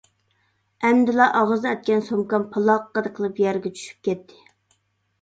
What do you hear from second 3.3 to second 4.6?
يەرگە چۈشۈپ كەتتى.